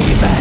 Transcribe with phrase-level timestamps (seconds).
[0.00, 0.39] baby.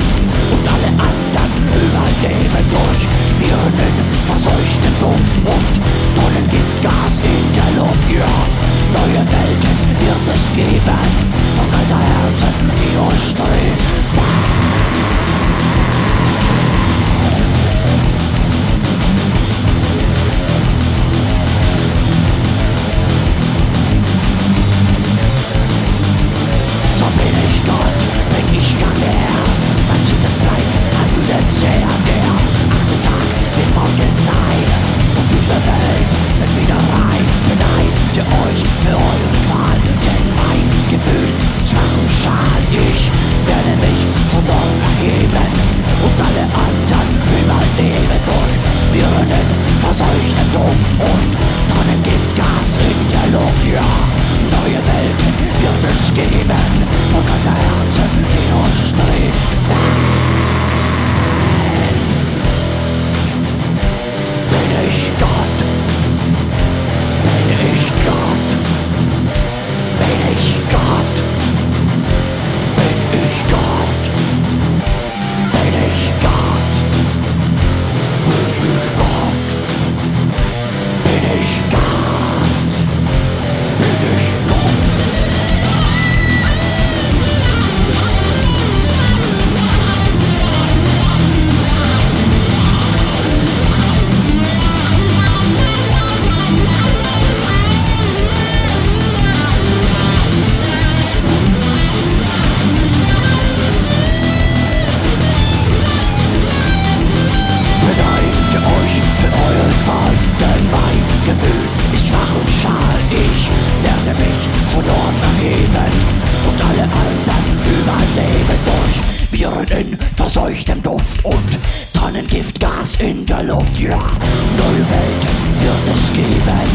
[120.39, 121.59] feuchtem Duft und
[121.93, 123.77] Tonnengiftgas in der Luft.
[123.77, 126.68] Ja, null Welten wird es geben.